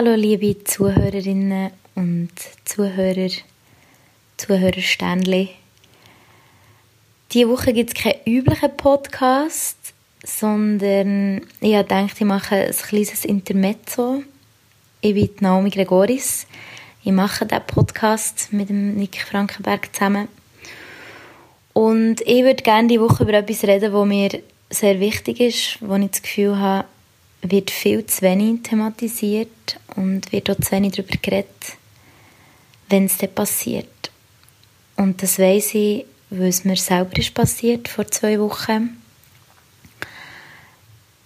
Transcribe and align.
Hallo 0.00 0.14
liebe 0.14 0.62
Zuhörerinnen 0.62 1.72
und 1.96 2.30
Zuhörer, 2.64 3.32
Zuhörersternli. 4.36 5.48
Diese 7.32 7.48
Woche 7.48 7.72
gibt 7.72 7.90
es 7.90 8.00
keinen 8.00 8.20
üblichen 8.24 8.76
Podcast, 8.76 9.76
sondern 10.24 11.40
ich 11.60 11.72
gedacht, 11.72 12.14
ich 12.16 12.24
mache 12.24 12.54
ein 12.54 12.70
kleines 12.70 13.24
Intermezzo. 13.24 14.22
Ich 15.00 15.14
bin 15.14 15.30
Naomi 15.40 15.70
Gregoris. 15.70 16.46
Ich 17.02 17.10
mache 17.10 17.44
diesen 17.44 17.66
Podcast 17.66 18.52
mit 18.52 18.68
dem 18.68 18.94
Nick 18.94 19.20
Frankenberg 19.20 19.92
zusammen. 19.92 20.28
Und 21.72 22.20
ich 22.20 22.44
würde 22.44 22.62
gerne 22.62 22.86
die 22.86 23.00
Woche 23.00 23.24
über 23.24 23.34
etwas 23.34 23.64
reden, 23.64 23.92
das 23.92 24.06
mir 24.06 24.42
sehr 24.70 25.00
wichtig 25.00 25.40
ist, 25.40 25.78
wo 25.80 25.96
ich 25.96 26.10
das 26.12 26.22
Gefühl 26.22 26.56
habe, 26.56 26.86
wird 27.42 27.70
viel 27.70 28.04
zu 28.06 28.22
wenig 28.22 28.62
thematisiert 28.62 29.78
und 29.96 30.32
wird 30.32 30.50
auch 30.50 30.56
zu 30.56 30.72
wenig 30.72 30.92
darüber 30.92 31.16
geredet, 31.20 31.76
wenn 32.88 33.04
es 33.04 33.18
dann 33.18 33.34
passiert. 33.34 34.10
Und 34.96 35.22
das 35.22 35.38
weiss 35.38 35.74
ich, 35.74 36.04
weil 36.30 36.48
es 36.48 36.64
mir 36.64 36.76
selber 36.76 37.16
ist 37.18 37.34
passiert, 37.34 37.88
vor 37.88 38.06
zwei 38.08 38.38
Wochen. 38.40 39.00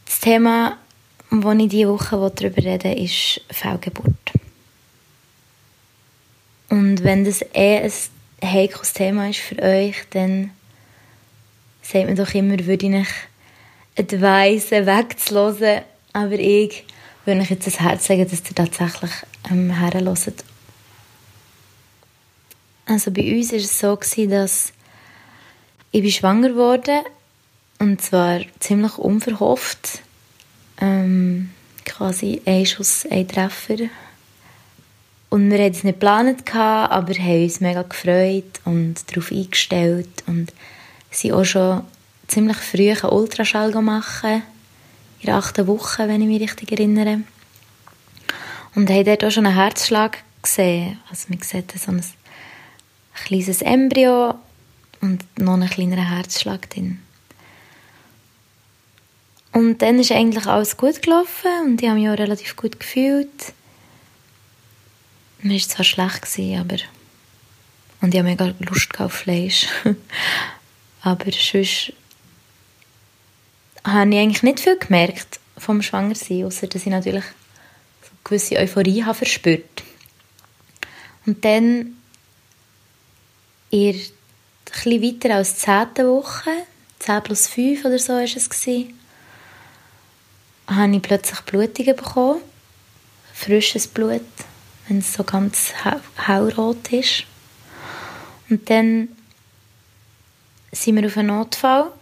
Das 0.05 0.21
Thema, 0.21 0.79
das 1.31 1.59
ich 1.59 1.69
diese 1.69 1.89
Woche 1.89 2.33
darüber 2.35 2.63
will, 2.63 3.03
ist 3.03 3.41
Fehlgeburt. 3.51 4.33
Und 6.69 7.03
wenn 7.03 7.25
das 7.25 7.43
eh 7.55 7.79
ein 7.79 7.93
heikles 8.43 8.93
Thema 8.93 9.29
ist 9.29 9.41
für 9.41 9.59
euch, 9.63 9.97
dann 10.11 10.51
sagt 11.83 12.07
man 12.07 12.17
doch 12.17 12.33
immer, 12.35 12.59
würde 12.65 12.87
ich 12.87 12.95
euch 12.95 13.09
advisen, 13.99 14.87
wegzuhören 14.87 15.83
aber 16.13 16.39
ich 16.39 16.85
würde 17.25 17.41
euch 17.41 17.51
jetzt 17.51 17.67
das 17.67 17.81
Herz 17.81 18.07
sagen, 18.07 18.29
dass 18.29 18.41
ihr 18.41 18.55
tatsächlich 18.55 19.11
ähm, 19.51 19.71
herhört. 19.71 20.45
Also 22.87 23.11
bei 23.11 23.35
uns 23.37 23.53
war 23.53 23.59
es 23.59 23.79
so, 23.79 23.97
gewesen, 23.97 24.31
dass 24.31 24.73
ich 25.93 26.03
bin 26.03 26.11
schwanger 26.11 26.55
wurde 26.55 27.03
und 27.79 28.01
zwar 28.01 28.41
ziemlich 28.61 28.99
unverhofft. 28.99 30.01
Ähm, 30.81 31.51
quasi 31.85 32.43
ein 32.45 32.67
Schuss, 32.67 33.07
ein 33.11 33.29
Treffer. 33.29 33.89
Und 35.31 35.51
wir 35.51 35.59
hatten 35.59 35.75
es 35.75 35.85
nicht 35.85 35.95
geplant, 35.95 36.55
aber 36.55 37.15
haben 37.15 37.43
uns 37.45 37.61
mega 37.61 37.83
gefreut 37.83 38.61
und 38.65 38.97
darauf 39.11 39.31
eingestellt 39.33 40.23
und 40.27 40.53
sind 41.11 41.33
auch 41.33 41.45
schon 41.45 41.83
ziemlich 42.27 42.59
früh 42.59 42.91
einen 42.91 43.13
Ultraschall 43.13 43.73
gemacht 43.73 44.25
in 45.23 45.27
der 45.27 45.37
achten 45.37 45.69
Woche, 45.69 46.09
wenn 46.09 46.21
ich 46.21 46.27
mich 46.27 46.43
richtig 46.43 46.73
erinnere. 46.73 47.21
Und 48.75 48.91
haben 48.91 49.05
dort 49.05 49.25
auch 49.25 49.31
schon 49.31 49.47
einen 49.47 49.55
Herzschlag 49.55 50.19
gesehen. 50.43 50.99
Also 51.09 51.27
man 51.29 51.41
sieht 51.41 51.73
so 51.79 51.93
ein 51.93 52.03
kleines 53.15 53.63
Embryo 53.63 54.35
und 55.01 55.25
noch 55.39 55.55
einen 55.55 55.71
kleineren 55.71 56.09
Herzschlag 56.09 56.69
drin. 56.71 57.01
Und 59.53 59.81
dann 59.83 60.01
ist 60.01 60.11
eigentlich 60.11 60.47
alles 60.47 60.77
gut 60.77 61.03
gelaufen 61.03 61.51
und 61.67 61.83
ich 61.83 61.89
habe 61.89 62.01
mich 62.01 62.09
auch 62.09 62.19
relativ 62.19 62.57
gut 62.57 62.81
gefühlt. 62.81 63.53
Mir 65.43 65.61
war 65.61 65.69
zwar 65.69 65.85
schlecht, 65.85 66.59
aber... 66.59 66.79
Und 68.01 68.13
ich 68.15 68.19
habe 68.19 68.31
mega 68.31 68.53
Lust 68.59 68.99
auf 68.99 69.13
Fleisch. 69.13 69.69
aber 71.03 71.31
sonst 71.31 71.93
habe 73.85 74.11
ich 74.11 74.19
eigentlich 74.19 74.43
nicht 74.43 74.61
viel 74.61 74.79
gemerkt 74.79 75.41
vom 75.59 75.83
Schwangersein, 75.83 76.45
außer 76.45 76.67
dass 76.67 76.83
ich 76.83 76.89
natürlich 76.89 77.25
so 77.25 78.11
eine 78.11 78.19
gewisse 78.25 78.57
Euphorie 78.57 79.05
habe 79.05 79.15
verspürt. 79.15 79.83
Und 81.27 81.45
dann 81.45 81.97
in 83.71 83.91
etwas 83.91 84.87
weiter 84.87 85.35
als 85.37 85.59
zehnte 85.59 86.07
Woche, 86.07 86.51
10 86.99 87.23
plus 87.23 87.47
5 87.49 87.85
oder 87.85 87.99
so 87.99 88.13
war 88.13 88.23
es, 88.23 88.51
habe 90.67 90.97
ich 90.97 91.03
plötzlich 91.03 91.41
Blutungen 91.41 91.97
bekommen. 91.97 92.41
Frisches 93.35 93.89
Blut, 93.89 94.21
wenn 94.87 94.99
es 94.99 95.15
so 95.15 95.25
ganz 95.25 95.73
hellrot 96.17 96.93
ist. 96.93 97.25
Und 98.49 98.69
dann 98.71 99.09
sind 100.71 100.97
wir 100.97 101.07
auf 101.07 101.17
einen 101.17 101.29
Notfall 101.29 101.93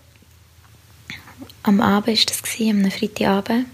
am 1.62 1.80
Abend 1.80 2.08
war 2.08 2.24
das, 2.26 2.42
am 2.60 2.90
Freitagabend. 2.90 3.66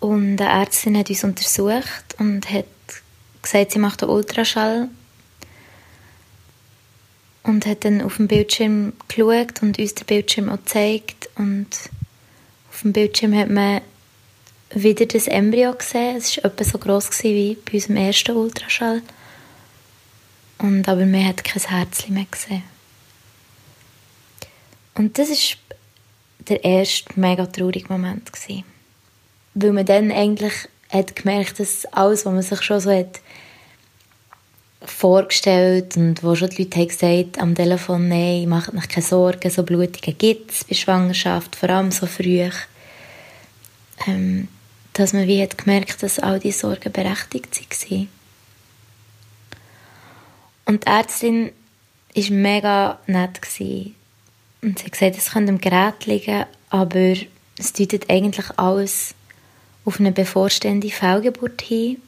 Und 0.00 0.40
eine 0.40 0.60
Ärztin 0.60 0.96
hat 0.96 1.08
uns 1.08 1.24
untersucht 1.24 2.14
und 2.18 2.50
hat 2.50 2.66
gesagt, 3.42 3.72
sie 3.72 3.78
macht 3.78 4.02
einen 4.02 4.12
Ultraschall. 4.12 4.88
Und 7.42 7.64
hat 7.64 7.84
dann 7.84 8.02
auf 8.02 8.16
dem 8.16 8.26
Bildschirm 8.26 8.92
geschaut 9.06 9.62
und 9.62 9.78
uns 9.78 9.94
den 9.94 10.06
Bildschirm 10.06 10.48
auch 10.48 10.56
gezeigt. 10.56 11.28
Und 11.36 11.68
auf 12.70 12.82
dem 12.82 12.92
Bildschirm 12.92 13.34
hat 13.36 13.50
man 13.50 13.80
wieder 14.70 15.06
das 15.06 15.28
Embryo 15.28 15.72
gesehen. 15.72 16.16
Es 16.16 16.36
war 16.36 16.46
etwa 16.46 16.64
so 16.64 16.78
groß 16.78 17.22
wie 17.22 17.56
bei 17.64 17.74
unserem 17.74 17.96
ersten 17.96 18.36
Ultraschall. 18.36 19.02
Und, 20.58 20.88
aber 20.88 21.06
man 21.06 21.26
hat 21.26 21.44
kein 21.44 21.62
Herz 21.62 22.08
mehr 22.08 22.26
gesehen. 22.30 22.75
Und 24.96 25.18
das 25.18 25.28
war 25.30 25.76
der 26.48 26.64
erste 26.64 27.18
mega 27.18 27.46
traurige 27.46 27.92
Moment. 27.92 28.32
Gewesen. 28.32 28.64
Weil 29.54 29.72
man 29.72 29.86
dann 29.86 30.10
eigentlich 30.10 30.54
hat 30.90 31.16
gemerkt, 31.16 31.60
dass 31.60 31.86
alles, 31.86 32.24
was 32.24 32.32
man 32.32 32.42
sich 32.42 32.62
schon 32.62 32.80
so 32.80 32.90
hat 32.90 33.20
vorgestellt 34.84 35.96
und 35.96 36.22
wo 36.22 36.34
schon 36.34 36.50
die 36.50 36.62
Leute 36.62 36.78
haben 36.78 36.88
gesagt 36.88 37.38
am 37.38 37.54
Telefon, 37.54 38.08
nein, 38.08 38.48
macht 38.48 38.72
euch 38.72 38.88
keine 38.88 39.04
Sorgen, 39.04 39.50
so 39.50 39.64
Blutungen 39.64 40.16
gibt 40.16 40.52
es 40.52 40.64
bei 40.64 40.74
Schwangerschaft, 40.74 41.56
vor 41.56 41.70
allem 41.70 41.90
so 41.90 42.06
früh, 42.06 42.48
ähm, 44.06 44.48
dass 44.92 45.12
man 45.12 45.26
wie 45.26 45.42
hat 45.42 45.58
gemerkt, 45.58 46.02
dass 46.02 46.20
all 46.20 46.38
diese 46.38 46.60
Sorgen 46.60 46.92
berechtigt 46.92 47.58
waren. 47.90 48.08
Und 50.66 50.84
die 50.84 50.88
Ärztin 50.88 51.52
war 52.14 52.30
mega 52.30 52.98
nett. 53.06 53.42
Gewesen. 53.42 53.94
Und 54.66 54.80
sie 54.80 54.86
hat 54.86 54.92
gesagt, 54.92 55.16
es 55.16 55.30
könnte 55.30 55.52
am 55.52 55.60
Gerät 55.60 56.06
liegen, 56.06 56.44
aber 56.70 57.14
es 57.56 57.72
deutet 57.72 58.10
eigentlich 58.10 58.46
alles 58.56 59.14
auf 59.84 60.00
eine 60.00 60.10
bevorstehende 60.10 60.90
Fehlgeburt 60.90 61.62
hin. 61.62 62.02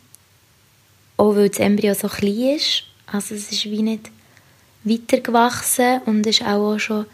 Auch 1.16 1.36
weil 1.36 1.50
das 1.50 1.60
Embryo 1.60 1.94
so 1.94 2.08
klein 2.08 2.56
ist. 2.56 2.82
Also 3.06 3.36
es 3.36 3.52
ist 3.52 3.64
wie 3.66 3.82
nicht 3.82 4.10
weitergewachsen 4.82 6.00
und 6.06 6.26
ist 6.26 6.42
auch 6.42 6.78
schon 6.80 7.06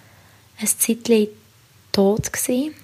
ein 0.58 0.66
Zeitchen 0.66 1.28
tot 1.92 2.32
gewesen. 2.32 2.74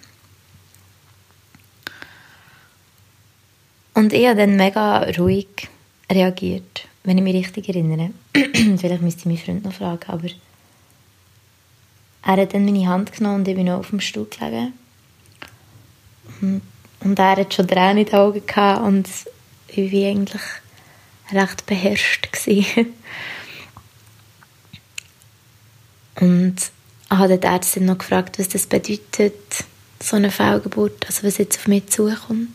Und 3.94 4.12
ich 4.12 4.26
habe 4.26 4.36
dann 4.36 4.56
mega 4.56 5.04
ruhig 5.18 5.48
reagiert, 6.12 6.86
wenn 7.04 7.16
ich 7.16 7.24
mich 7.24 7.36
richtig 7.36 7.70
erinnere. 7.70 8.10
Vielleicht 8.34 9.00
müsste 9.00 9.20
ich 9.20 9.26
meinen 9.26 9.38
Freund 9.38 9.64
noch 9.64 9.72
fragen, 9.72 10.08
aber 10.08 10.28
er 12.22 12.36
hat 12.36 12.54
dann 12.54 12.64
meine 12.64 12.86
Hand 12.88 13.12
genommen 13.12 13.36
und 13.36 13.48
ich 13.48 13.56
bin 13.56 13.68
auf 13.70 13.90
dem 13.90 14.00
Stuhl 14.00 14.26
gelegen. 14.26 14.72
Und 16.40 17.18
er 17.18 17.36
hat 17.36 17.54
schon 17.54 17.66
Tränen 17.66 17.98
in 17.98 18.06
den 18.06 18.14
Augen 18.14 18.46
gehabt 18.46 18.82
und 18.82 19.08
ich 19.68 19.92
war 19.92 20.08
eigentlich 20.08 20.42
recht 21.32 21.66
beherrscht. 21.66 22.28
und 26.20 26.56
habe 27.08 27.38
die 27.38 27.46
Ärztin 27.46 27.86
noch 27.86 27.98
gefragt, 27.98 28.38
was 28.38 28.48
das 28.48 28.66
bedeutet, 28.66 29.64
so 30.02 30.16
eine 30.16 30.30
Fehlgeburt, 30.30 31.06
also 31.06 31.26
was 31.26 31.38
jetzt 31.38 31.58
auf 31.58 31.66
mich 31.66 31.88
zukommt. 31.88 32.48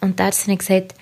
Und 0.00 0.18
die 0.18 0.22
Ärztin 0.22 0.52
hat 0.52 0.58
gesagt, 0.60 0.94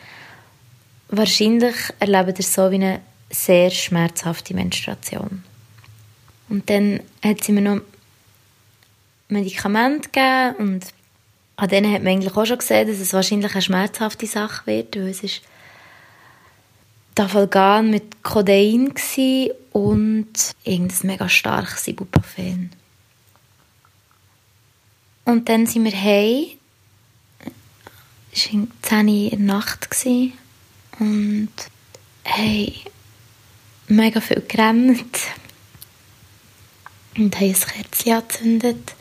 wahrscheinlich 1.09 1.75
erlebt 1.99 2.39
ihr 2.39 2.45
so 2.45 2.71
wie 2.71 2.77
eine 2.77 3.01
sehr 3.31 3.71
schmerzhafte 3.71 4.55
Menstruation. 4.55 5.43
Und 6.51 6.69
dann 6.69 7.01
hat 7.25 7.43
sie 7.43 7.53
mir 7.53 7.63
noch 7.63 7.81
Medikamente 9.29 10.11
gegeben 10.11 10.57
und 10.57 10.87
an 11.57 11.69
denen 11.69 11.93
hat 11.93 12.03
man 12.03 12.13
eigentlich 12.15 12.37
auch 12.37 12.45
schon 12.45 12.59
gesehen, 12.59 12.89
dass 12.89 12.99
es 12.99 13.13
wahrscheinlich 13.13 13.53
eine 13.53 13.63
schmerzhafte 13.63 14.27
Sache 14.27 14.67
wird, 14.67 14.97
weil 14.97 15.09
es 15.09 15.23
ist 15.23 15.43
Tafalgan 17.15 17.91
mit 17.91 18.23
Codein 18.23 18.93
und 19.73 20.33
irgendein 20.65 21.07
mega 21.07 21.29
starkes 21.29 21.87
Ibuprofen. 21.87 22.71
Und 25.25 25.49
dann 25.49 25.67
sind 25.67 25.85
wir 25.85 25.93
heim. 25.93 26.47
Es 28.33 28.53
war 28.53 28.67
10 28.83 29.09
Uhr 29.09 29.33
in 29.33 29.47
der 29.47 29.57
Nacht 29.57 29.89
und 30.99 31.49
haben 32.25 32.73
mega 33.87 34.21
viel 34.21 34.43
gerannt 34.49 35.19
und 37.17 37.37
haben 37.37 37.47
ein 37.47 37.55
Kerzchen 37.55 38.13
angezündet. 38.13 38.95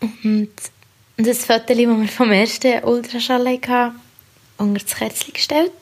Und 0.00 0.50
das 1.16 1.44
Foto, 1.44 1.66
das 1.66 1.76
wir 1.76 2.08
vom 2.08 2.30
ersten 2.30 2.84
Ultraschall 2.84 3.46
hatten, 3.46 4.00
unter 4.56 4.84
das 4.84 4.94
Kerzchen 4.94 5.32
gestellt 5.32 5.72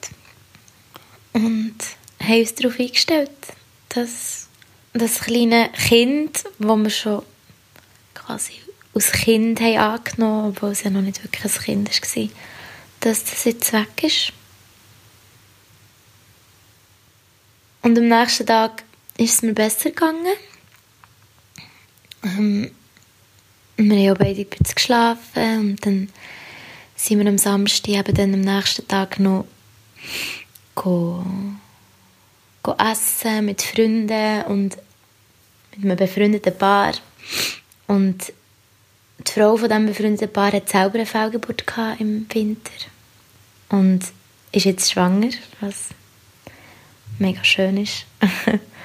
und 1.33 1.77
haben 2.23 2.41
uns 2.41 2.55
darauf 2.55 2.79
eingestellt, 2.79 3.31
dass 3.91 4.49
das 4.93 5.21
kleine 5.21 5.71
Kind, 5.73 6.45
das 6.59 6.79
wir 6.79 6.91
schon 6.91 7.23
quasi 8.15 8.55
als 8.95 9.13
Kind 9.13 9.61
haben 9.61 9.77
angenommen 9.77 10.49
obwohl 10.49 10.71
es 10.71 10.83
ja 10.83 10.91
noch 10.91 11.03
nicht 11.03 11.23
wirklich 11.23 11.45
ein 11.45 11.63
Kind 11.63 12.17
war, 12.17 12.29
dass 13.01 13.25
das 13.25 13.45
jetzt 13.45 13.73
weg 13.75 14.03
ist. 14.03 14.33
Und 17.83 17.99
am 17.99 18.09
nächsten 18.09 18.47
Tag 18.47 18.83
ist 19.19 19.35
es 19.35 19.43
mir 19.43 19.55
besser 19.55 19.91
gegangen. 19.91 20.35
Ähm, 22.23 22.71
wir 23.77 24.11
haben 24.11 24.19
beide 24.19 24.41
ein 24.41 24.47
bisschen 24.47 24.75
geschlafen 24.75 25.59
und 25.59 25.87
dann 25.87 26.09
sind 26.97 27.19
wir 27.19 27.27
am 27.27 27.39
Samstag 27.39 27.89
eben 27.89 28.15
dann 28.15 28.35
am 28.35 28.41
nächsten 28.41 28.89
Tag 28.89 29.19
noch 29.19 29.47
go, 30.75 31.25
go 32.63 32.75
essen 32.79 33.45
mit 33.45 33.63
Freunden 33.63 34.43
und 34.45 34.77
mit 35.77 35.85
einem 35.85 35.97
befreundeten 35.97 36.57
Paar. 36.57 36.95
Und 37.87 38.33
die 39.19 39.33
Frau 39.33 39.57
von 39.57 39.69
diesem 39.69 39.87
befreundeten 39.87 40.33
Paar 40.33 40.53
hat 40.53 40.69
selber 40.69 40.95
eine 40.95 41.07
Fehlgeburt 41.07 41.65
im 41.99 42.27
Winter 42.33 42.71
und 43.69 44.01
ist 44.53 44.65
jetzt 44.65 44.91
schwanger, 44.91 45.31
was 45.61 45.89
mega 47.19 47.45
schön 47.45 47.77
ist. 47.77 48.07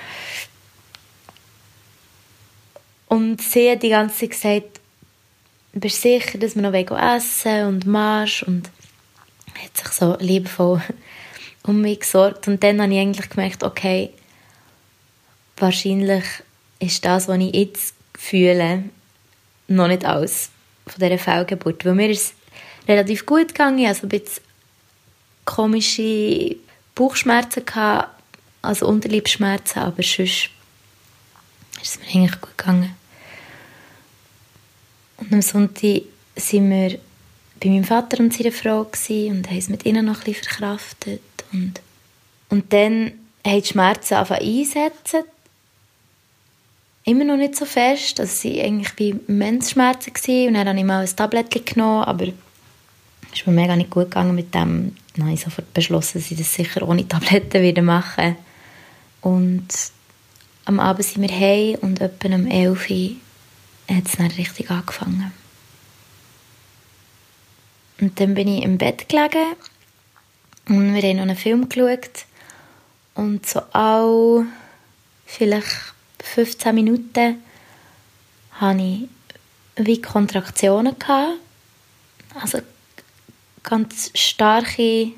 und 3.12 3.42
sie 3.42 3.69
hat 3.69 3.84
die 3.84 3.90
ganze 3.90 4.16
Zeit 4.19 4.30
gesagt, 4.30 4.80
bist 5.74 6.02
sicher, 6.02 6.38
dass 6.38 6.56
wir 6.56 6.62
noch 6.62 6.74
essen 6.74 7.68
und 7.68 7.86
Marsch 7.86 8.42
und 8.44 8.69
hat 9.62 9.75
sich 9.75 9.88
so 9.90 10.16
liebevoll 10.18 10.81
um 11.63 11.81
mich 11.81 12.00
gesorgt. 12.00 12.48
Und 12.48 12.63
dann 12.63 12.81
habe 12.81 12.94
ich 12.94 13.00
eigentlich 13.00 13.30
gemerkt, 13.30 13.63
okay, 13.63 14.12
wahrscheinlich 15.58 16.24
ist 16.80 17.04
das, 17.04 17.28
was 17.28 17.38
ich 17.40 17.54
jetzt 17.54 17.96
fühle, 18.18 18.86
noch 19.68 19.90
nicht 19.90 20.06
alles 20.06 20.50
von 20.88 21.02
dieser 21.02 21.18
Fehlgeburt, 21.18 21.84
weil 21.84 21.96
mir 21.96 22.12
ist 22.12 22.28
es 22.28 22.34
relativ 22.88 23.25
gut 23.25 23.50
gegangen, 23.50 23.88
also 23.88 24.04
ein 24.04 24.10
bisschen 24.10 24.42
komische 25.44 26.56
Bauchschmerzen 26.96 27.66
gehabt, 27.66 28.07
also 28.62 28.88
Unterleibsschmerzen, 28.88 29.81
aber 29.81 30.02
sonst 30.02 30.16
ist 30.16 30.50
es 31.81 32.00
mir 32.00 32.06
eigentlich 32.06 32.40
gut 32.40 32.57
gegangen. 32.57 33.00
Und 35.21 35.33
am 35.33 35.41
Sonntag 35.41 36.01
sind 36.35 36.69
wir 36.69 37.00
bei 37.62 37.69
meinem 37.69 37.83
Vater 37.83 38.19
und 38.19 38.33
seiner 38.33 38.51
Frau 38.51 38.81
und 38.81 39.50
haben 39.50 39.57
es 39.57 39.69
mit 39.69 39.85
ihnen 39.85 40.06
noch 40.06 40.23
bisschen 40.23 40.44
verkraftet. 40.44 41.21
Und, 41.53 41.79
und 42.50 42.73
dann 42.73 43.13
haben 43.45 43.62
die 43.62 43.68
Schmerzen 43.68 44.15
angefangen 44.15 44.41
einsetzen. 44.41 45.23
Immer 47.03 47.23
noch 47.23 47.38
nicht 47.38 47.56
so 47.56 47.65
fest. 47.65 48.19
Also 48.19 48.33
sie 48.33 48.57
waren 48.57 48.65
eigentlich 48.65 48.94
wie 48.97 49.15
Menzschmerzen. 49.31 50.12
Und 50.47 50.53
dann 50.56 50.68
habe 50.68 50.77
ich 50.77 50.85
mal 50.85 51.06
ein 51.06 51.15
Tablettchen 51.15 51.65
genommen, 51.65 52.03
aber 52.03 52.27
es 52.27 53.39
ist 53.39 53.47
mir 53.47 53.53
mega 53.53 53.75
nicht 53.75 53.91
gut 53.91 54.06
gegangen 54.06 54.35
mit 54.35 54.56
dem. 54.56 54.95
Dann 55.15 55.25
habe 55.25 55.33
ich 55.33 55.41
sofort 55.41 55.71
beschlossen, 55.73 56.19
dass 56.19 56.31
ich 56.31 56.38
das 56.38 56.53
sicher 56.53 56.88
ohne 56.88 57.07
Tabletten 57.07 57.62
wieder 57.62 57.83
machen 57.83 58.38
Und 59.21 59.68
am 60.65 60.79
Abend 60.79 61.06
sind 61.06 61.21
wir 61.21 61.38
heim 61.38 61.77
und 61.81 62.01
etwa 62.01 62.33
um 62.33 62.47
11 62.47 62.89
Uhr 62.89 63.15
hat 63.96 64.08
es 64.08 64.18
dann 64.18 64.28
richtig 64.28 64.70
angefangen. 64.70 65.32
Und 68.00 68.20
dann 68.20 68.34
bin 68.34 68.48
ich 68.48 68.64
im 68.64 68.78
Bett 68.78 69.08
gelegen 69.08 69.56
und 70.68 70.94
wir 70.94 71.02
haben 71.02 71.18
noch 71.18 71.24
einen 71.24 71.36
Film 71.36 71.70
geschaut. 71.70 72.26
Und 73.14 73.46
so 73.46 73.62
all 73.74 74.46
vielleicht 75.26 75.94
15 76.24 76.74
Minuten 76.74 77.44
hatte 78.54 78.82
ich 78.82 79.10
wie 79.76 80.02
Kontraktionen. 80.02 80.98
Gehabt. 80.98 81.40
Also 82.40 82.60
ganz 83.64 84.12
starke 84.16 85.12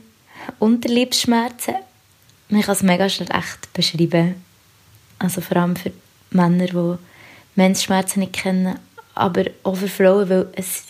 Unterleibsschmerzen. 0.59 1.75
Ich 2.49 2.65
kann 2.65 2.75
es 2.75 2.83
mega 2.83 3.09
schlecht 3.09 3.73
beschreiben. 3.73 4.43
Also 5.19 5.41
vor 5.41 5.57
allem 5.57 5.75
für 5.75 5.91
Männer, 6.31 6.67
die 6.67 6.97
Menschschmerzen 7.55 8.19
nicht 8.19 8.33
kennen, 8.33 8.77
aber 9.15 9.45
auch 9.63 9.75
für 9.75 9.87
Frauen, 9.87 10.29
weil 10.29 10.47
es 10.55 10.83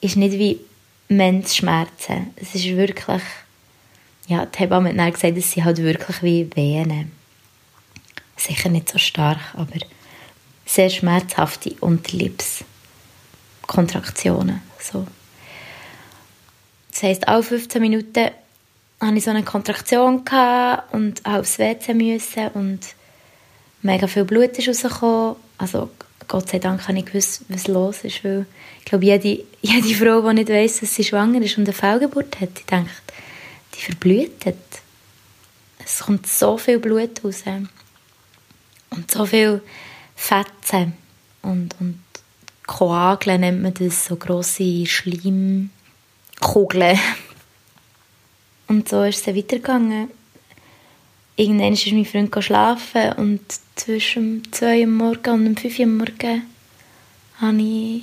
ist 0.00 0.16
nicht 0.16 0.38
wie 0.38 0.60
Menschschmerzen. 1.08 2.32
Es 2.36 2.54
ist 2.54 2.66
wirklich, 2.66 3.22
ja, 4.28 4.46
die 4.46 4.58
Hebamme 4.58 4.90
hat 4.90 4.98
dann 4.98 5.12
gesagt, 5.12 5.36
es 5.36 5.50
sind 5.52 5.64
halt 5.64 5.78
wirklich 5.78 6.22
wie 6.22 6.48
Venen. 6.54 7.10
Sicher 8.36 8.68
nicht 8.68 8.88
so 8.88 8.98
stark, 8.98 9.40
aber 9.54 9.80
sehr 10.64 10.88
schmerzhafte 10.88 11.74
Unterleibskontraktionen. 11.80 14.62
So. 14.78 15.04
Das 16.90 17.02
heisst, 17.02 17.26
alle 17.28 17.42
15 17.42 17.82
Minuten 17.82 18.30
hatte 19.00 19.16
ich 19.16 19.24
so 19.24 19.30
eine 19.30 19.42
Kontraktion 19.42 20.22
und 20.92 21.26
aufs 21.26 21.58
WC 21.58 21.94
müssen 21.94 22.48
und 22.48 22.80
mega 23.82 24.06
viel 24.06 24.24
Blut 24.24 24.58
ist 24.58 24.68
rausgekommen 24.68 25.36
also 25.58 25.90
Gott 26.26 26.48
sei 26.48 26.58
Dank 26.58 26.86
habe 26.86 26.98
ich 26.98 27.06
gewusst, 27.06 27.42
was 27.48 27.66
los 27.66 28.04
ist, 28.04 28.22
weil 28.22 28.46
ich 28.78 28.84
glaube, 28.84 29.04
jede, 29.04 29.44
jede 29.62 29.94
Frau, 29.94 30.26
die 30.28 30.34
nicht 30.34 30.48
weiss, 30.48 30.80
dass 30.80 30.94
sie 30.94 31.04
schwanger 31.04 31.42
ist 31.42 31.58
und 31.58 31.64
eine 31.64 31.72
Fehlgeburt 31.72 32.40
hat, 32.40 32.50
die 32.58 32.66
denkt, 32.66 32.90
die 33.74 33.80
verblühtet. 33.80 34.56
Es 35.84 36.00
kommt 36.00 36.26
so 36.26 36.56
viel 36.56 36.78
Blut 36.78 37.24
raus 37.24 37.42
und 38.90 39.10
so 39.10 39.26
viel 39.26 39.60
Fetzen 40.14 40.92
und, 41.42 41.74
und 41.80 42.00
Koageln 42.66 43.40
nennt 43.40 43.62
man 43.62 43.74
das, 43.74 44.06
so 44.06 44.14
grosse 44.14 44.86
Schleimkugeln. 44.86 45.70
Und 48.68 48.88
so 48.88 49.02
ist 49.02 49.26
es 49.26 49.34
weitergegangen 49.34 50.10
irgendwann 51.40 51.72
ist 51.72 51.86
mein 51.86 52.04
Freund 52.04 52.44
schlafen 52.44 53.12
und 53.14 53.40
zwischen 53.74 54.42
2 54.52 54.80
Uhr 54.82 54.86
morgen 54.86 55.46
und 55.46 55.60
5 55.60 55.78
Uhr 55.78 55.86
morgen 55.86 56.42
habe 57.40 57.62
ich 57.62 58.02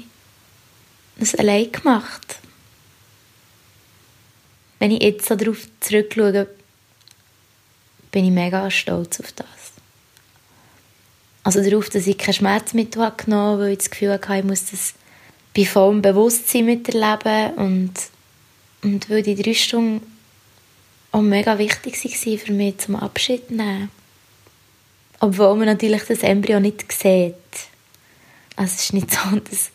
das 1.18 1.36
allein 1.36 1.72
gemacht. 1.72 2.40
Wenn 4.80 4.92
ich 4.92 5.04
jetzt 5.04 5.28
so 5.28 5.36
darauf 5.36 5.68
zurückschaue, 5.80 6.48
bin 8.12 8.26
ich 8.26 8.32
mega 8.32 8.70
stolz 8.72 9.20
auf 9.20 9.32
das. 9.34 9.48
Also 11.44 11.64
darauf, 11.64 11.90
dass 11.90 12.08
ich 12.08 12.18
kein 12.18 12.34
Schmerzmittel 12.34 13.12
genommen 13.18 13.52
habe, 13.52 13.62
weil 13.64 13.72
ich 13.74 13.78
das 13.80 13.90
Gefühl 13.90 14.14
hatte, 14.14 14.36
ich 14.36 14.44
muss 14.44 14.72
das 14.72 14.94
bei 15.56 15.66
vollem 15.66 16.02
Bewusstsein 16.02 16.66
miterleben 16.66 17.54
und, 17.56 17.94
und 18.84 19.10
weil 19.10 19.22
die 19.22 19.36
drei 19.36 19.54
Stunden 19.54 20.17
auch 21.18 21.22
mega 21.22 21.58
wichtig 21.58 22.04
war 22.04 22.38
für 22.38 22.52
mich 22.52 22.78
zum 22.78 22.96
Abschied 22.96 23.50
nehmen. 23.50 23.90
Obwohl 25.20 25.56
man 25.56 25.66
natürlich 25.66 26.04
das 26.04 26.22
Embryo 26.22 26.60
nicht 26.60 26.92
sieht. 26.92 27.34
Also 28.56 28.74
es 28.76 28.84
ist 28.84 28.94
nicht 28.94 29.12
so, 29.12 29.40
dass 29.40 29.72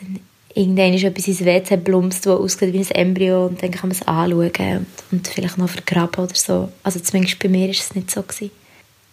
dann 0.00 0.20
irgendwann 0.54 0.94
ist 0.94 1.04
etwas 1.04 1.28
ins 1.28 1.44
WC 1.44 1.76
plumpst, 1.76 2.24
das 2.24 2.38
aussieht 2.38 2.72
wie 2.72 2.78
ein 2.78 2.90
Embryo 2.90 3.46
und 3.46 3.62
dann 3.62 3.70
kann 3.70 3.90
man 3.90 3.96
es 3.96 4.06
anschauen 4.06 4.78
und, 4.78 4.86
und 5.12 5.28
vielleicht 5.28 5.58
noch 5.58 5.68
vergraben 5.68 6.24
oder 6.24 6.34
so. 6.34 6.70
Also 6.82 7.00
zumindest 7.00 7.38
bei 7.38 7.48
mir 7.48 7.66
war 7.66 7.70
es 7.70 7.94
nicht 7.94 8.10
so. 8.10 8.22
Gewesen. 8.22 8.50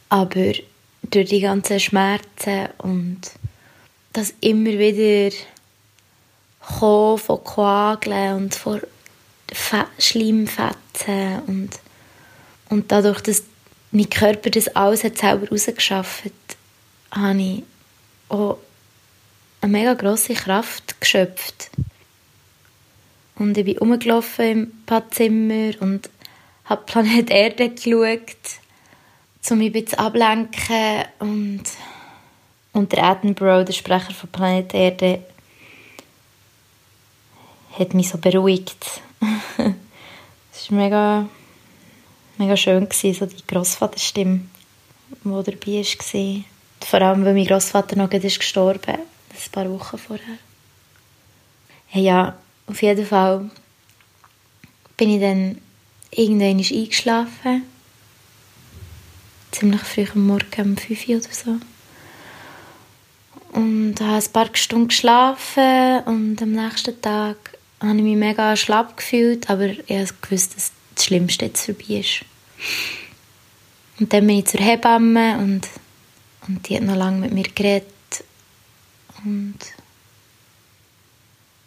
Aber 0.09 0.53
durch 1.03 1.29
die 1.29 1.41
ganzen 1.41 1.79
Schmerzen 1.79 2.69
und 2.77 3.19
das 4.13 4.33
immer 4.39 4.71
wieder 4.71 5.35
Kommen 6.61 7.17
von 7.19 7.43
Koageln 7.43 8.35
und 8.35 8.55
von 8.55 8.81
Schleimfetzen 9.99 11.41
und, 11.47 11.69
und 12.69 12.91
dadurch, 12.91 13.21
dass 13.21 13.43
mein 13.91 14.09
Körper 14.09 14.49
das 14.49 14.67
alles 14.75 15.03
hat 15.03 15.17
selber 15.17 15.49
rausgeschafft 15.49 16.31
habe 17.15 17.41
ich 17.41 17.63
auch 18.29 18.57
eine 19.61 19.71
mega 19.71 19.93
grosse 19.93 20.33
Kraft 20.33 20.99
geschöpft. 20.99 21.71
Und 23.35 23.57
ich 23.57 23.65
bin 23.65 23.77
rumgelaufen 23.77 24.45
im 24.45 24.83
Badzimmer 24.85 25.73
und 25.81 26.09
habe 26.65 26.85
Planet 26.85 27.29
Erde 27.29 27.69
geschaut, 27.69 28.19
um 29.49 29.57
mich 29.57 29.67
ein 29.67 29.71
bisschen 29.73 29.99
ablenken. 29.99 31.05
Und, 31.19 31.63
und 32.73 32.91
der 32.91 33.03
Attenborough, 33.03 33.65
der 33.65 33.73
Sprecher 33.73 34.13
von 34.13 34.29
Planet 34.29 34.73
Erde, 34.73 35.23
hat 37.77 37.93
mich 37.93 38.09
so 38.09 38.17
beruhigt. 38.17 39.01
es 40.53 40.71
war 40.71 40.77
mega, 40.77 41.29
mega 42.37 42.57
schön, 42.57 42.87
gewesen, 42.87 43.13
so 43.13 43.25
die 43.25 43.47
Grossvaterstimme, 43.47 44.41
die 45.09 45.29
dabei 45.29 45.83
war. 45.83 46.43
Vor 46.81 47.01
allem, 47.01 47.25
weil 47.25 47.33
mein 47.33 47.45
Grossvater 47.45 47.95
noch 47.95 48.11
ist 48.11 48.39
gestorben 48.39 48.99
ein 49.35 49.51
paar 49.51 49.69
Wochen 49.71 49.97
vorher. 49.97 50.37
Ja, 51.91 52.37
auf 52.67 52.81
jeden 52.81 53.05
Fall 53.05 53.49
bin 54.97 55.09
ich 55.11 55.21
dann 55.21 55.61
irgendwann 56.11 56.57
eingeschlafen. 56.57 57.63
Ziemlich 59.51 59.81
früh 59.81 60.05
am 60.13 60.27
Morgen, 60.27 60.61
um 60.61 60.77
5 60.77 61.07
Uhr 61.07 61.17
oder 61.17 61.31
so. 61.31 61.57
Und 63.53 63.95
habe 64.01 64.15
ein 64.15 64.33
paar 64.33 64.55
Stunden 64.55 64.89
geschlafen 64.89 66.03
und 66.05 66.41
am 66.41 66.51
nächsten 66.51 66.99
Tag 67.01 67.54
habe 67.79 67.97
ich 67.97 68.03
mich 68.03 68.15
mega 68.15 68.55
schlapp 68.55 68.97
gefühlt, 68.97 69.49
aber 69.49 69.67
ich 69.67 70.13
wusste, 70.29 70.55
dass 70.55 70.71
das 70.95 71.05
Schlimmste 71.05 71.45
jetzt 71.45 71.65
vorbei 71.65 71.99
ist. 71.99 72.25
Und 73.99 74.11
dann 74.11 74.27
bin 74.27 74.39
ich 74.39 74.45
zur 74.45 74.61
Hebamme 74.61 75.37
und, 75.37 75.67
und 76.47 76.67
die 76.67 76.75
hat 76.75 76.83
noch 76.83 76.95
lange 76.95 77.19
mit 77.19 77.33
mir 77.33 77.43
geredet 77.43 77.85
und, 79.23 79.57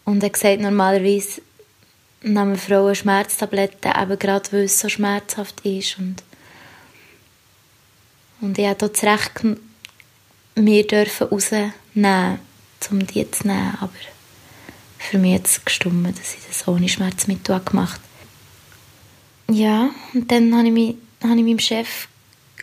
und 0.04 0.22
er 0.22 0.30
gesagt, 0.30 0.60
normalerweise 0.60 1.42
nehmen 2.22 2.56
Frauen 2.56 2.94
Schmerztabletten, 2.94 3.92
eben 4.00 4.18
gerade 4.18 4.52
weil 4.52 4.64
es 4.64 4.80
so 4.80 4.88
schmerzhaft 4.88 5.60
ist. 5.64 5.98
Und, 5.98 6.22
und 8.40 8.58
ich 8.58 8.66
durfte 8.66 8.88
das 8.88 9.04
Recht 9.04 9.58
mir 10.54 10.86
dürfen 10.86 11.28
rausnehmen, 11.28 12.38
um 12.90 13.06
die 13.06 13.30
zu 13.30 13.46
nehmen. 13.46 13.78
Aber 13.80 13.92
für 14.98 15.18
mich 15.18 15.34
hat 15.34 15.46
es 15.46 15.64
gestummt, 15.64 16.18
dass 16.18 16.34
ich 16.34 16.46
das 16.46 16.66
ohne 16.68 16.88
Schmerzmittel 16.88 17.60
gemacht 17.60 18.00
habe. 18.00 19.58
Ja, 19.58 19.90
und 20.12 20.30
dann 20.30 20.54
habe 20.54 20.66
ich, 20.66 20.72
mich, 20.72 20.96
habe 21.22 21.36
ich 21.36 21.44
meinem 21.44 21.58
Chef 21.58 22.08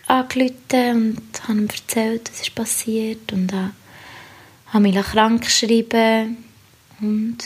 angerufen 0.08 0.54
und 0.72 1.48
habe 1.48 1.60
ihm 1.60 1.68
erzählt, 1.68 2.30
was 2.32 2.42
ist 2.42 2.56
passiert 2.56 3.34
und 3.34 3.52
habe 3.54 4.80
mich 4.80 4.96
krank 4.96 5.44
geschrieben 5.44 6.38
und 7.02 7.38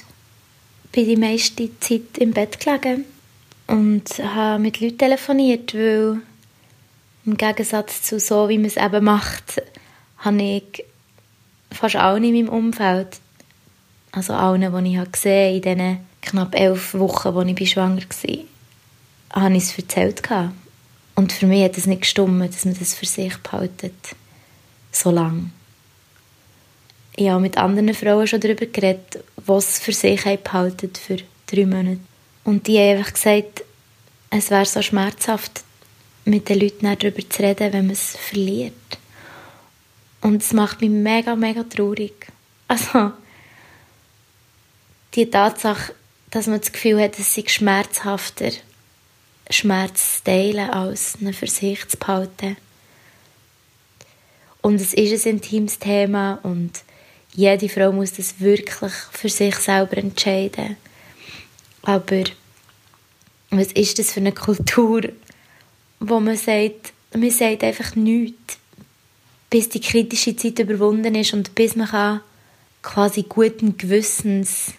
bin 0.91 1.05
die 1.05 1.15
meiste 1.15 1.69
Zeit 1.79 2.17
im 2.17 2.31
Bett 2.31 2.59
gelegen 2.59 3.05
und 3.67 4.09
habe 4.19 4.61
mit 4.61 4.81
Leuten 4.81 4.97
telefoniert, 4.97 5.73
weil 5.73 6.21
im 7.25 7.37
Gegensatz 7.37 8.01
zu 8.01 8.19
so, 8.19 8.49
wie 8.49 8.57
man 8.57 8.65
es 8.65 8.77
eben 8.77 9.03
macht, 9.05 9.61
habe 10.17 10.41
ich 10.41 10.83
fast 11.71 11.95
alle 11.95 12.25
in 12.25 12.33
meinem 12.33 12.49
Umfeld, 12.49 13.19
also 14.11 14.33
allen, 14.33 14.83
die 14.83 14.97
ich 14.97 15.11
gesehen 15.11 15.55
in 15.55 15.61
diesen 15.61 15.97
knapp 16.21 16.55
elf 16.55 16.93
Wochen, 16.93 17.29
als 17.29 17.59
ich 17.59 17.71
schwanger 17.71 18.01
war, 18.01 19.43
habe 19.43 19.55
ich 19.55 19.63
es 19.63 19.77
erzählt. 19.77 20.21
Und 21.15 21.33
für 21.33 21.47
mich 21.47 21.63
hat 21.63 21.77
es 21.77 21.85
nicht 21.85 22.01
gestimmt, 22.01 22.53
dass 22.53 22.65
man 22.65 22.77
das 22.77 22.93
für 22.93 23.05
sich 23.05 23.35
behaltet. 23.37 23.93
So 24.91 25.11
lange. 25.11 25.51
Ich 27.15 27.29
habe 27.29 27.41
mit 27.41 27.57
anderen 27.57 27.93
Frauen 27.93 28.27
schon 28.27 28.39
darüber 28.39 28.65
geredet, 28.65 29.23
was 29.35 29.69
es 29.69 29.79
für 29.79 29.91
sich 29.91 30.23
behalten 30.23 30.91
für 30.95 31.17
drei 31.47 31.65
Monate. 31.65 31.99
Und 32.43 32.67
die 32.67 32.77
haben 32.77 32.97
einfach 32.97 33.13
gesagt, 33.13 33.63
es 34.29 34.49
wäre 34.49 34.65
so 34.65 34.81
schmerzhaft, 34.81 35.63
mit 36.25 36.47
den 36.49 36.59
Leuten 36.59 36.85
darüber 36.85 37.29
zu 37.29 37.43
reden, 37.43 37.73
wenn 37.73 37.87
man 37.87 37.93
es 37.93 38.15
verliert. 38.15 38.73
Und 40.21 40.41
es 40.41 40.53
macht 40.53 40.81
mich 40.81 40.89
mega, 40.89 41.35
mega 41.35 41.63
traurig. 41.63 42.27
Also, 42.67 43.11
die 45.15 45.29
Tatsache, 45.29 45.93
dass 46.31 46.47
man 46.47 46.59
das 46.59 46.71
Gefühl 46.71 47.01
hat, 47.01 47.17
es 47.17 47.33
sei 47.33 47.43
schmerzhafter, 47.47 48.51
Schmerz 49.49 50.17
zu 50.17 50.23
teilen, 50.25 50.69
als 50.69 51.17
ihn 51.19 51.33
für 51.33 51.47
sich 51.47 51.87
zu 51.87 51.97
behalten. 51.97 52.57
Und 54.61 54.75
es 54.75 54.93
ist 54.93 55.25
ein 55.25 55.35
intimes 55.35 55.79
Thema 55.79 56.39
und 56.43 56.71
jede 57.33 57.69
Frau 57.69 57.91
muss 57.91 58.13
das 58.13 58.39
wirklich 58.39 58.93
für 59.11 59.29
sich 59.29 59.55
selber 59.55 59.97
entscheiden. 59.97 60.77
Aber 61.81 62.23
was 63.49 63.71
ist 63.71 63.97
das 63.97 64.11
für 64.11 64.19
eine 64.19 64.33
Kultur, 64.33 65.01
wo 65.99 66.19
man 66.19 66.37
sagt, 66.37 66.93
man 67.13 67.31
sagt 67.31 67.63
einfach 67.63 67.95
nichts, 67.95 68.57
bis 69.49 69.69
die 69.69 69.81
kritische 69.81 70.35
Zeit 70.35 70.59
überwunden 70.59 71.15
ist 71.15 71.33
und 71.33 71.55
bis 71.55 71.75
man 71.75 71.87
kann 71.87 72.21
quasi 72.83 73.23
guten 73.23 73.77
Gewissens 73.77 74.73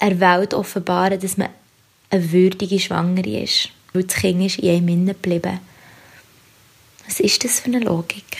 der 0.00 0.20
Welt 0.20 0.54
offenbaren, 0.54 1.20
dass 1.20 1.36
man 1.36 1.48
eine 2.10 2.32
würdige 2.32 2.78
Schwangere 2.78 3.42
ist, 3.42 3.70
weil 3.92 4.04
das 4.04 4.16
Kind 4.16 4.44
ist 4.44 4.58
in 4.58 4.70
einem 4.70 4.88
innen 4.88 5.06
geblieben. 5.08 5.60
Was 7.06 7.20
ist 7.20 7.44
das 7.44 7.60
für 7.60 7.66
eine 7.66 7.80
Logik? 7.80 8.36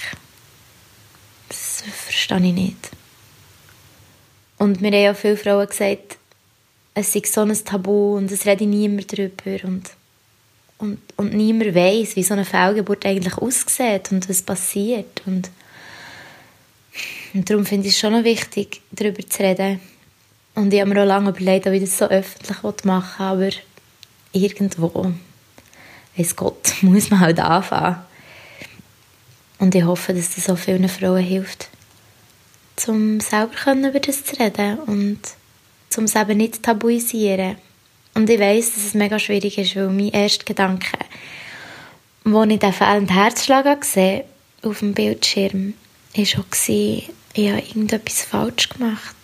Das 1.48 1.84
verstehe 1.86 2.38
ich 2.38 2.52
nicht. 2.52 2.90
Und 4.58 4.80
mir 4.80 4.90
haben 4.90 5.02
ja 5.02 5.14
viele 5.14 5.36
Frauen 5.36 5.66
gesagt, 5.66 6.18
es 6.94 7.12
sei 7.12 7.22
so 7.26 7.42
ein 7.42 7.52
Tabu 7.64 8.16
und 8.16 8.30
es 8.30 8.46
rede 8.46 8.66
niemand 8.66 9.12
darüber 9.12 9.68
und, 9.68 9.90
und, 10.78 10.98
und 11.16 11.34
niemand 11.34 11.74
weiß, 11.74 12.16
wie 12.16 12.22
so 12.22 12.32
eine 12.32 12.44
Fehlgeburt 12.44 13.04
eigentlich 13.04 13.36
aussieht 13.36 14.10
und 14.10 14.28
was 14.28 14.42
passiert. 14.42 15.22
Und, 15.26 15.50
und 17.34 17.50
darum 17.50 17.66
finde 17.66 17.88
ich 17.88 17.94
es 17.94 18.00
schon 18.00 18.14
noch 18.14 18.24
wichtig, 18.24 18.80
darüber 18.92 19.28
zu 19.28 19.42
reden. 19.42 19.80
Und 20.56 20.72
ich 20.72 20.80
habe 20.80 20.92
mir 20.92 21.02
auch 21.02 21.06
lange 21.06 21.30
überlegt, 21.30 21.66
ob 21.66 21.74
ich 21.74 21.82
das 21.82 21.98
so 21.98 22.06
öffentlich 22.06 22.84
machen 22.84 23.38
will, 23.38 23.52
aber 23.52 23.52
irgendwo, 24.32 25.12
weiß 26.16 26.34
Gott, 26.34 26.74
muss 26.80 27.10
man 27.10 27.20
halt 27.20 27.38
anfangen. 27.38 27.96
Und 29.58 29.74
ich 29.74 29.84
hoffe, 29.84 30.14
dass 30.14 30.34
das 30.34 30.44
so 30.44 30.56
vielen 30.56 30.88
Frauen 30.88 31.22
hilft, 31.22 31.68
um 32.86 33.20
selber 33.20 33.72
über 33.88 34.00
das 34.00 34.24
zu 34.24 34.38
reden 34.38 34.78
und 34.80 35.20
um 35.98 36.04
es 36.04 36.16
eben 36.16 36.38
nicht 36.38 36.56
zu 36.56 36.62
tabuisieren. 36.62 37.56
Und 38.14 38.30
ich 38.30 38.40
weiß, 38.40 38.74
dass 38.74 38.84
es 38.84 38.94
mega 38.94 39.18
schwierig 39.18 39.58
ist, 39.58 39.76
weil 39.76 39.88
mein 39.88 40.08
erster 40.08 40.44
Gedanke, 40.44 40.98
als 42.24 42.50
ich 42.50 42.58
den 42.58 42.72
fehlenden 42.72 43.14
Herzschlag 43.14 43.80
gesehen 43.82 44.24
auf 44.62 44.78
dem 44.78 44.94
Bildschirm, 44.94 45.74
war 46.14 46.22
auch, 46.22 46.68
ich 46.68 47.08
habe 47.50 47.62
irgendetwas 47.62 48.22
falsch 48.22 48.70
gemacht. 48.70 49.16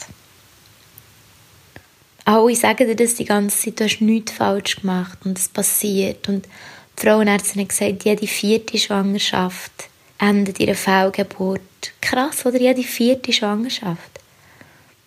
Alle 2.25 2.55
sagen 2.55 2.87
dir 2.87 2.97
das 2.97 3.17
die 3.17 3.25
ganze 3.25 3.59
Zeit, 3.59 3.81
du 3.81 3.85
hast 3.85 4.01
nichts 4.01 4.33
falsch 4.33 4.77
gemacht 4.77 5.19
und 5.25 5.39
es 5.39 5.49
passiert. 5.49 6.29
Und 6.29 6.47
die 6.47 7.03
Frauenärztin 7.03 7.63
hat 7.63 7.71
gesagt, 7.71 8.05
jede 8.05 8.27
vierte 8.27 8.79
Schwangerschaft 8.79 9.73
endet 10.19 10.61
ihre 10.61 10.75
Fehlgeburt. 10.75 11.61
Krass, 12.01 12.47
oder? 12.47 12.61
Jede 12.61 12.83
vierte 12.83 13.33
Schwangerschaft. 13.33 14.11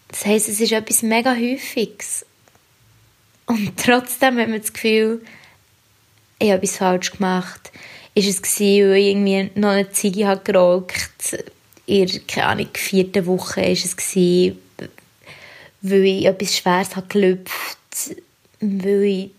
Das 0.09 0.25
heisst, 0.25 0.49
es 0.49 0.59
ist 0.59 0.71
etwas 0.71 1.01
mega 1.03 1.33
Häufiges. 1.33 2.25
Und 3.45 3.73
trotzdem 3.77 4.37
hat 4.37 4.49
man 4.49 4.59
das 4.59 4.73
Gefühl, 4.73 5.21
ich 6.39 6.49
habe 6.49 6.61
etwas 6.61 6.77
falsch 6.77 7.11
gemacht. 7.11 7.71
Ist 8.13 8.27
es 8.27 8.41
gewesen, 8.41 8.89
weil 8.89 8.97
ich 8.97 9.07
irgendwie 9.07 9.59
noch 9.59 9.69
eine 9.69 9.91
Ziege 9.91 10.27
habe 10.27 10.41
geraucht 10.43 11.37
in 11.85 12.27
keine 12.27 12.67
vierten 12.73 13.25
Woche 13.25 13.61
ist 13.61 13.85
es 13.85 13.97
gewesen, 13.97 14.59
weil 15.89 16.05
ich 16.05 16.25
etwas 16.25 16.57
Schweres 16.57 16.95
habe 16.95 17.39
weil 18.61 19.03
ich 19.03 19.31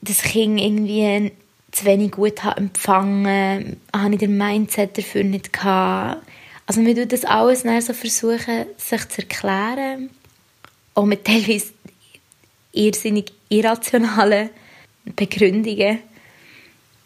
das 0.00 0.22
Kind 0.22 0.60
irgendwie 0.60 1.32
zu 1.70 1.84
wenig 1.84 2.12
gut 2.12 2.42
habe 2.44 2.58
empfangen, 2.58 3.80
habe 3.94 4.14
ich 4.14 4.20
den 4.20 4.36
Mindset 4.36 4.96
dafür 4.98 5.24
nicht 5.24 5.52
gehabt. 5.52 6.22
Also 6.66 6.80
man 6.80 6.94
tut 6.94 7.12
das 7.12 7.24
alles 7.24 7.62
dann 7.62 7.80
so 7.80 7.92
versuchen, 7.92 8.66
sich 8.76 9.08
zu 9.08 9.22
erklären, 9.22 10.10
auch 10.94 11.04
mit 11.04 11.24
teilweise 11.24 11.72
irrsinnig 12.72 13.32
irrationalen 13.48 14.50
Begründungen. 15.04 16.00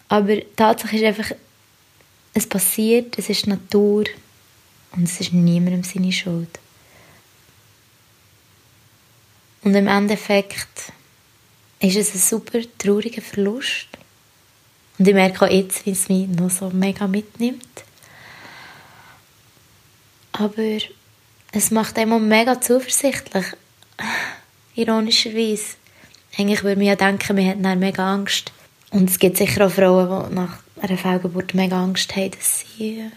Aber 0.08 0.36
Tatsache 0.56 0.96
ist 0.96 1.04
einfach, 1.04 1.36
es 2.34 2.46
passiert, 2.46 3.18
es 3.18 3.28
ist 3.28 3.46
Natur 3.46 4.04
und 4.92 5.04
es 5.04 5.20
ist 5.20 5.32
niemandem 5.32 5.82
seine 5.82 6.12
Schuld. 6.12 6.58
Und 9.62 9.74
im 9.74 9.86
Endeffekt 9.86 10.92
ist 11.80 11.96
es 11.96 12.14
ein 12.14 12.20
super 12.20 12.60
trauriger 12.78 13.22
Verlust. 13.22 13.88
Und 14.98 15.06
ich 15.06 15.14
merke 15.14 15.44
auch 15.44 15.50
jetzt, 15.50 15.86
wie 15.86 15.92
es 15.92 16.08
mich 16.08 16.28
noch 16.28 16.50
so 16.50 16.70
mega 16.70 17.06
mitnimmt. 17.06 17.84
Aber 20.32 20.78
es 21.52 21.70
macht 21.70 21.98
einem 21.98 22.28
mega 22.28 22.60
zuversichtlich. 22.60 23.46
Ironischerweise. 24.74 25.76
Eigentlich 26.36 26.62
würde 26.62 26.76
man 26.76 26.86
ja 26.86 26.96
denken, 26.96 27.36
man 27.36 27.48
hat 27.48 27.64
dann 27.64 27.78
mega 27.78 28.12
Angst. 28.12 28.52
Und 28.90 29.10
es 29.10 29.18
gibt 29.18 29.36
sicher 29.36 29.66
auch 29.66 29.72
Frauen, 29.72 30.28
die 30.30 30.34
nach 30.34 30.58
einer 30.80 30.96
Fehlgeburt 30.96 31.54
mega 31.54 31.82
Angst 31.82 32.14
haben, 32.16 32.30
dass 32.30 32.60
sie 32.60 33.10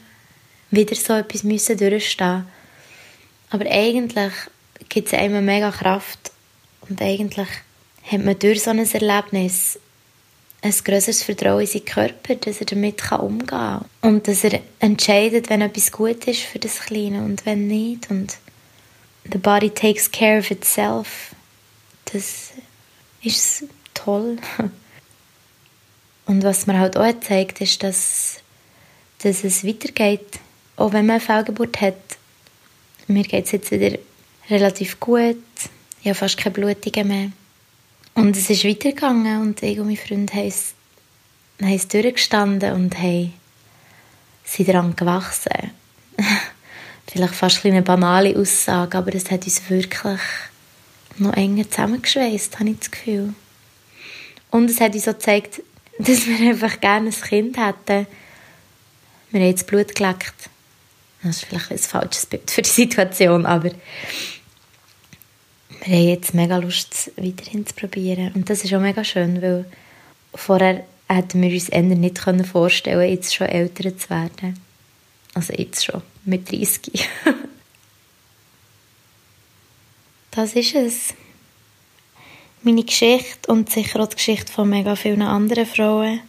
wieder 0.72 0.96
so 0.96 1.14
etwas 1.14 1.44
müssen 1.44 1.78
durchstehen 1.78 2.38
müssen. 2.38 2.48
Aber 3.52 3.66
eigentlich 3.70 4.34
gibt 4.90 5.08
es 5.08 5.14
einem 5.14 5.46
mega 5.46 5.72
Kraft. 5.72 6.31
Und 6.92 7.02
eigentlich 7.02 7.48
hat 8.04 8.26
man 8.26 8.38
durch 8.38 8.64
so 8.64 8.72
ein 8.72 8.80
Erlebnis 8.80 9.80
ein 10.62 10.74
größeres 10.74 11.24
Vertrauen 11.24 11.62
in 11.62 11.68
seinen 11.68 11.86
Körper, 11.86 12.36
dass 12.36 12.60
er 12.60 12.66
damit 12.66 13.10
umgehen 13.14 13.48
kann. 13.48 13.86
Und 14.02 14.28
dass 14.28 14.44
er 14.44 14.60
entscheidet, 14.80 15.50
wenn 15.50 15.62
etwas 15.62 15.94
gut 15.94 16.28
ist 16.28 16.42
für 16.42 16.60
das 16.60 16.82
Kleine 16.82 17.24
und 17.24 17.46
wenn 17.46 17.68
nicht. 17.68 18.12
Und 18.12 18.38
The 19.32 19.38
body 19.38 19.70
takes 19.70 20.12
care 20.12 20.40
of 20.40 20.52
itself. 20.52 21.34
Das 22.12 22.52
ist 23.24 23.64
toll. 23.94 24.38
Und 26.26 26.44
was 26.44 26.68
mir 26.68 26.78
halt 26.78 26.98
auch 26.98 27.20
zeigt, 27.22 27.62
ist, 27.62 27.84
dass, 27.84 28.42
dass 29.24 29.46
es 29.46 29.66
weitergeht. 29.66 30.40
Auch 30.76 30.92
wenn 30.92 31.06
man 31.06 31.22
eine 31.22 31.26
Fehlgeburt 31.26 31.80
hat. 31.80 31.96
Mir 33.08 33.24
geht 33.24 33.46
es 33.46 33.54
jetzt 33.54 33.72
wieder 33.72 33.98
relativ 34.50 35.00
gut. 35.00 35.38
Ich 36.01 36.08
habe 36.08 36.15
fast 36.15 36.38
keine 36.38 36.53
Blutungen 36.53 37.08
mehr. 37.08 37.31
Und 38.15 38.36
es 38.36 38.50
ist 38.50 38.65
weitergegangen 38.65 39.41
und 39.41 39.62
ich 39.63 39.79
und 39.79 39.88
mein 39.88 39.98
Freund 39.98 40.34
haben 40.34 40.48
es, 40.48 41.88
durchgestanden 41.88 42.74
und 42.74 42.98
haben, 42.98 43.34
sind 44.43 44.67
daran 44.67 44.96
gewachsen. 44.96 45.72
Vielleicht 47.08 47.36
fast 47.36 47.65
eine 47.65 47.81
banale 47.81 48.36
Aussage, 48.36 48.98
aber 48.98 49.13
es 49.13 49.29
hat 49.29 49.46
uns 49.46 49.70
wirklich 49.70 50.20
noch 51.17 51.34
enger 51.34 51.70
zusammengeschweißt, 51.70 52.60
habe 52.60 52.70
ich 52.72 52.79
das 52.79 52.91
Gefühl. 52.91 53.34
Und 54.50 54.70
es 54.70 54.81
hat 54.81 54.93
uns 54.93 55.08
auch 55.08 55.13
gezeigt, 55.13 55.62
dass 56.00 56.25
wir 56.25 56.50
einfach 56.50 56.79
gerne 56.79 57.10
ein 57.10 57.22
Kind 57.22 57.58
hätten. 57.58 58.08
Wir 59.29 59.41
haben 59.41 59.51
das 59.51 59.63
Blut 59.63 59.96
geleckt. 59.96 60.50
Das 61.22 61.38
ist 61.38 61.46
vielleicht 61.46 61.72
ein 61.72 61.77
falsches 61.77 62.25
Bild 62.25 62.50
für 62.50 62.63
die 62.63 62.70
Situation, 62.70 63.46
aber 63.46 63.70
wir 65.84 65.98
haben 65.98 66.08
jetzt 66.08 66.34
mega 66.34 66.58
Lust, 66.58 67.12
weiterhin 67.18 67.66
zu 67.66 67.74
probieren. 67.74 68.32
Und 68.36 68.50
das 68.50 68.64
ist 68.64 68.74
auch 68.74 68.80
mega 68.80 69.04
schön, 69.04 69.42
weil 69.42 69.66
vorher 70.34 70.86
hätten 71.08 71.42
wir 71.42 71.50
uns 71.50 71.70
eher 71.70 71.82
nicht 71.82 72.20
vorstellen 72.46 73.10
jetzt 73.10 73.34
schon 73.34 73.48
älter 73.48 73.98
zu 73.98 74.10
werden. 74.10 74.60
Also 75.34 75.54
jetzt 75.54 75.86
schon, 75.86 76.02
mit 76.26 76.52
30. 76.52 76.92
das 80.32 80.54
ist 80.54 80.76
es. 80.76 81.14
Meine 82.64 82.84
Geschichte 82.84 83.52
und 83.52 83.72
sicher 83.72 84.02
auch 84.02 84.08
die 84.08 84.18
Geschichte 84.18 84.52
von 84.52 84.70
mega 84.70 84.96
vielen 84.96 85.24
anderen 85.24 85.66
Frauen. 85.66 86.22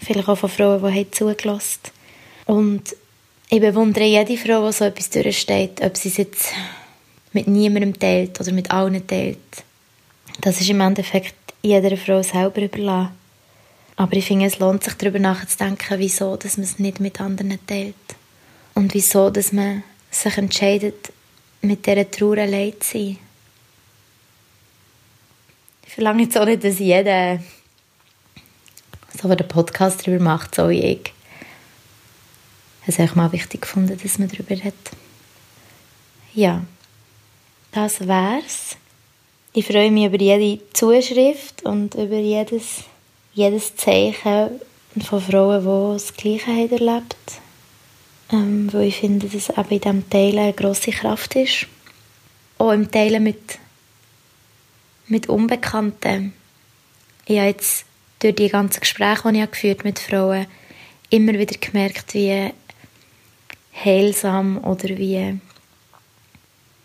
Vielleicht 0.00 0.28
auch 0.28 0.36
von 0.36 0.50
Frauen, 0.50 0.82
die 0.82 1.00
haben 1.00 1.12
zugelassen 1.12 1.80
Und 2.46 2.94
ich 3.48 3.60
bewundere 3.60 4.04
jede 4.04 4.36
Frau, 4.36 4.66
die 4.66 4.72
so 4.72 4.84
etwas 4.84 5.10
durchsteht, 5.10 5.80
ob 5.80 5.96
sie 5.96 6.08
es 6.08 6.16
jetzt 6.18 6.52
mit 7.32 7.48
niemandem 7.48 7.98
teilt 7.98 8.40
oder 8.40 8.52
mit 8.52 8.70
allen 8.70 9.06
teilt. 9.06 9.38
Das 10.40 10.60
ist 10.60 10.70
im 10.70 10.80
Endeffekt 10.80 11.34
jeder 11.62 11.96
Frau 11.96 12.22
selber 12.22 12.62
überlassen. 12.62 13.12
Aber 13.96 14.14
ich 14.14 14.26
finde, 14.26 14.46
es 14.46 14.58
lohnt 14.58 14.84
sich 14.84 14.94
darüber 14.94 15.18
nachzudenken, 15.18 15.98
wieso 15.98 16.36
dass 16.36 16.56
man 16.56 16.64
es 16.64 16.78
nicht 16.78 17.00
mit 17.00 17.20
anderen 17.20 17.58
teilt. 17.66 17.94
Und 18.74 18.94
wieso 18.94 19.30
dass 19.30 19.52
man 19.52 19.82
sich 20.10 20.36
entscheidet, 20.38 21.12
mit 21.60 21.86
dieser 21.86 22.10
Trauer 22.10 22.38
allein 22.38 22.74
zu 22.80 22.92
sein. 22.98 23.18
Ich 25.86 25.92
verlange 25.94 26.22
jetzt 26.22 26.36
auch 26.36 26.46
nicht, 26.46 26.64
dass 26.64 26.78
jeder 26.78 27.40
so 29.20 29.34
den 29.34 29.46
Podcast 29.46 30.06
darüber 30.06 30.24
macht, 30.24 30.54
so 30.54 30.68
wie 30.68 30.80
ich. 30.80 31.12
Es 32.86 32.98
ist 32.98 33.10
auch 33.10 33.14
mal 33.14 33.30
wichtig 33.30 33.62
gefunden, 33.62 33.96
dass 34.02 34.18
man 34.18 34.28
darüber 34.28 34.50
redet. 34.50 34.74
Ja, 36.34 36.64
das 37.72 38.06
wär's. 38.06 38.76
Ich 39.52 39.66
freue 39.66 39.90
mich 39.90 40.06
über 40.06 40.20
jede 40.20 40.62
Zuschrift 40.72 41.62
und 41.64 41.94
über 41.94 42.18
jedes, 42.18 42.84
jedes 43.34 43.76
Zeichen 43.76 44.60
von 45.00 45.20
Frauen, 45.20 45.60
die 45.60 45.94
das 45.94 46.14
Gleiche 46.14 46.46
haben 46.46 46.70
erlebt 46.70 47.42
ähm, 48.32 48.72
weil 48.72 48.88
ich 48.88 48.96
finde, 48.96 49.28
dass 49.28 49.50
eben 49.50 49.68
in 49.68 49.80
diesem 49.80 50.10
Teilen 50.10 50.38
eine 50.38 50.52
grosse 50.52 50.90
Kraft 50.90 51.36
ist. 51.36 51.66
Auch 52.58 52.72
im 52.72 52.90
Teilen 52.90 53.22
mit, 53.22 53.58
mit 55.06 55.28
Unbekannten. 55.28 56.32
Ich 57.26 57.38
habe 57.38 57.48
jetzt 57.48 57.84
durch 58.20 58.34
die 58.34 58.48
ganzen 58.48 58.80
Gespräche, 58.80 59.32
die 59.32 59.40
ich 59.40 59.50
geführt 59.50 59.84
mit 59.84 59.98
Frauen 59.98 60.46
immer 61.10 61.34
wieder 61.34 61.56
gemerkt, 61.58 62.14
wie 62.14 62.50
heilsam 63.84 64.58
oder 64.64 64.88
wie 64.88 65.38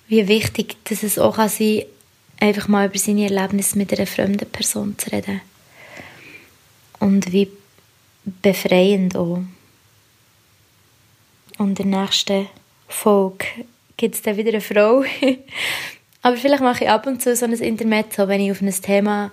wie 0.07 0.27
wichtig 0.27 0.75
dass 0.85 1.03
es 1.03 1.19
auch 1.19 1.35
kann 1.35 1.49
sein 1.49 1.83
einfach 2.39 2.67
mal 2.67 2.87
über 2.87 2.97
seine 2.97 3.23
Erlebnisse 3.23 3.77
mit 3.77 3.93
einer 3.93 4.07
fremden 4.07 4.49
Person 4.49 4.97
zu 4.97 5.11
reden. 5.11 5.41
Und 6.99 7.31
wie 7.31 7.49
befreiend 8.41 9.15
auch. 9.15 9.43
Und 11.57 11.79
in 11.79 11.91
der 11.91 12.01
nächsten 12.01 12.47
Folge 12.87 13.45
gibt 13.95 14.15
es 14.15 14.21
dann 14.21 14.37
wieder 14.37 14.49
eine 14.49 14.61
Frau. 14.61 15.03
Aber 16.21 16.37
vielleicht 16.37 16.61
mache 16.61 16.83
ich 16.83 16.89
ab 16.89 17.07
und 17.07 17.21
zu 17.21 17.35
so 17.35 17.45
ein 17.45 17.53
Intermezzo, 17.53 18.27
wenn 18.27 18.41
ich 18.41 18.51
auf 18.51 18.61
ein 18.61 18.69
Thema 18.69 19.31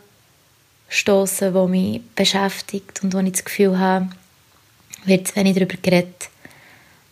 stoße, 0.89 1.53
das 1.53 1.69
mich 1.69 2.01
beschäftigt 2.15 3.03
und 3.03 3.15
wo 3.15 3.19
ich 3.19 3.33
das 3.33 3.45
Gefühl 3.45 3.79
habe, 3.79 4.11
wird 5.05 5.29
zu 5.29 5.37
wenig 5.37 5.55
darüber 5.55 5.77
geredet. 5.81 6.29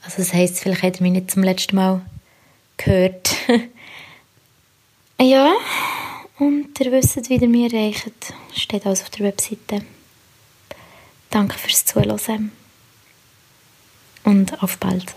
Also 0.03 0.19
das 0.19 0.33
heisst, 0.33 0.61
vielleicht 0.61 0.83
hat 0.83 0.97
er 0.97 1.03
mich 1.03 1.13
nicht 1.13 1.31
zum 1.31 1.43
letzten 1.43 1.77
Mal 1.77 2.01
gehört. 2.85 3.35
ja, 5.21 5.53
und 6.39 6.79
ihr 6.81 6.93
wisst, 6.93 7.29
wie 7.29 7.37
ihr 7.37 7.49
mich 7.49 7.73
erreicht. 7.73 8.35
Steht 8.55 8.87
alles 8.87 9.03
auf 9.03 9.11
der 9.11 9.27
Webseite. 9.27 9.85
Danke 11.31 11.59
fürs 11.59 11.85
Zuhören 11.85 12.53
und 14.25 14.63
auf 14.63 14.79
bald. 14.79 15.15